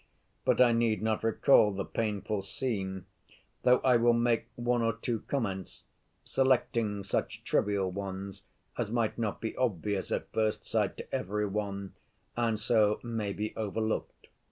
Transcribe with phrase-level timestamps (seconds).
[0.45, 3.05] But I need not recall the painful scene,
[3.61, 5.83] though I will make one or two comments,
[6.23, 8.41] selecting such trivial ones
[8.79, 11.93] as might not be obvious at first sight to every one,
[12.35, 14.29] and so may be overlooked.